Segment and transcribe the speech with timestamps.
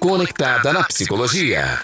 [0.00, 1.78] Conectada na psicologia.